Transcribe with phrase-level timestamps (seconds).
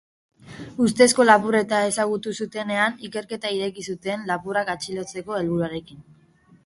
[0.85, 6.03] Ustezko lapurreta ezagutu zutenean, ikerketa ireki zuten, lapurrak atxilotzeko helburuarekin.